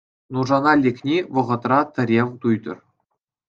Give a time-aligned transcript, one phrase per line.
[0.33, 2.77] Нушана лекни вӑхӑтра тӗрев туйтӑр